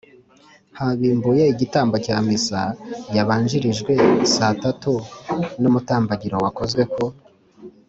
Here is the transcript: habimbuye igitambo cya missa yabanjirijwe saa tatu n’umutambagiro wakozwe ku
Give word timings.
habimbuye 0.79 1.43
igitambo 1.53 1.95
cya 2.05 2.17
missa 2.27 2.61
yabanjirijwe 3.15 3.93
saa 4.33 4.55
tatu 4.63 4.93
n’umutambagiro 5.61 6.35
wakozwe 6.45 6.83
ku 6.93 7.05